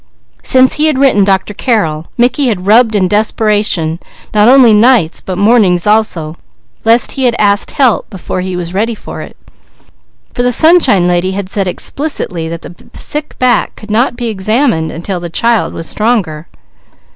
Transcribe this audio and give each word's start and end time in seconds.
Since 0.41 0.73
he 0.81 0.87
had 0.87 0.97
written 0.97 1.23
Dr. 1.23 1.53
Carrel, 1.53 2.07
Mickey 2.17 2.47
had 2.47 2.65
rubbed 2.65 2.95
in 2.95 3.07
desperation, 3.07 3.99
not 4.33 4.47
only 4.47 4.73
nights 4.73 5.21
but 5.21 5.37
mornings 5.37 5.85
also, 5.85 6.37
lest 6.83 7.11
he 7.11 7.25
had 7.25 7.35
asked 7.37 7.69
help 7.69 8.09
before 8.09 8.41
he 8.41 8.55
was 8.55 8.73
ready 8.73 8.95
for 8.95 9.21
it; 9.21 9.37
for 10.33 10.41
the 10.41 10.51
Sunshine 10.51 11.07
Lady 11.07 11.33
had 11.33 11.49
said 11.51 11.67
explicitly 11.67 12.49
that 12.49 12.63
the 12.63 12.73
sick 12.93 13.37
back 13.37 13.75
could 13.75 13.91
not 13.91 14.15
be 14.15 14.31
operated 14.31 14.89
until 14.89 15.19
the 15.19 15.29
child 15.29 15.71
was 15.71 15.87
stronger. 15.87 16.47